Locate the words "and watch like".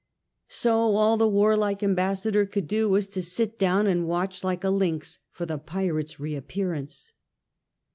3.85-4.63